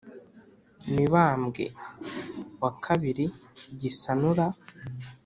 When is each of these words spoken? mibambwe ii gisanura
mibambwe 0.93 1.63
ii 3.09 3.27
gisanura 3.79 4.45